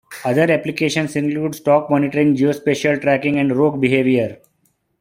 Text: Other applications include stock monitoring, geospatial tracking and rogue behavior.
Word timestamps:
Other 0.25 0.51
applications 0.51 1.15
include 1.15 1.53
stock 1.53 1.91
monitoring, 1.91 2.35
geospatial 2.35 2.99
tracking 3.03 3.37
and 3.37 3.55
rogue 3.55 3.79
behavior. 3.79 4.39